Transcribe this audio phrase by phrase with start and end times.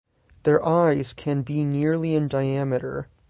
[0.45, 3.07] Their eyes can be nearly in diameter.